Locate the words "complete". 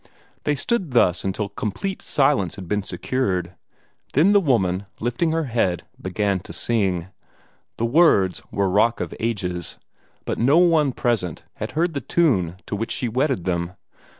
1.49-2.01